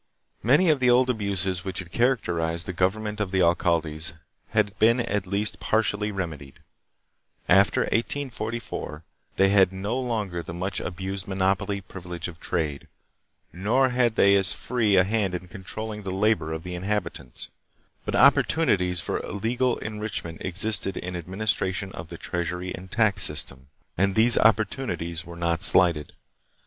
Many 0.41 0.71
of 0.71 0.79
the 0.79 0.89
old 0.89 1.11
abuses 1.11 1.63
which 1.63 1.77
had 1.77 1.91
characterized 1.91 2.65
the 2.65 2.73
government 2.73 3.19
of 3.19 3.29
the 3.29 3.43
alcaldes 3.43 4.13
had 4.47 4.75
been 4.79 4.99
at 4.99 5.27
least 5.27 5.59
partially 5.59 6.11
remedied. 6.11 6.55
After 7.47 7.81
1844 7.81 9.03
they 9.35 9.49
had 9.49 9.71
no 9.71 9.99
longer 9.99 10.41
the 10.41 10.55
much 10.55 10.79
abused 10.79 11.27
monopoly 11.27 11.81
privilege 11.81 12.27
of 12.27 12.39
trade, 12.39 12.87
nor 13.53 13.89
had 13.89 14.15
they 14.15 14.35
as 14.35 14.53
free 14.53 14.93
262 14.93 14.97
THE 14.97 15.03
PHILIPPINES. 15.03 15.35
a 15.35 15.35
hand 15.35 15.35
in 15.35 15.47
controlling 15.47 16.01
the 16.01 16.19
labor 16.19 16.51
of 16.51 16.63
the 16.63 16.73
inhabitants; 16.73 17.51
but 18.03 18.15
opportunities 18.15 18.99
for 19.01 19.19
illegal 19.19 19.77
enrichment 19.77 20.41
existed 20.43 20.97
in 20.97 21.13
the 21.13 21.19
ad 21.19 21.27
ministration 21.27 21.91
of 21.91 22.09
the 22.09 22.17
treasury 22.17 22.73
and 22.73 22.89
tax 22.89 23.21
system, 23.21 23.67
and 23.95 24.15
these 24.15 24.35
opportunities 24.35 25.23
were 25.25 25.37
not 25.37 25.61
slighted. 25.61 26.13